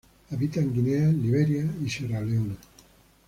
Habita 0.31 0.59
en 0.59 0.73
Guinea, 0.73 1.11
Liberia 1.11 1.63
y 1.85 1.87
Sierra 1.87 2.21
Leona. 2.21 2.55